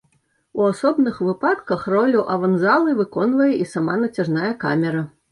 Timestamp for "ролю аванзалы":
1.93-2.95